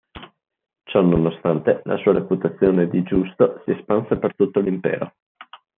Ciononostante 0.89 1.83
la 1.85 1.95
sua 1.97 2.13
reputazione 2.13 2.87
di 2.89 3.03
giusto 3.03 3.61
si 3.65 3.69
espanse 3.69 4.15
per 4.17 4.35
tutto 4.35 4.59
l'impero. 4.59 5.13